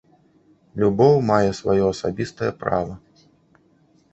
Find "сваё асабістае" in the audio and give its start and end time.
1.59-2.51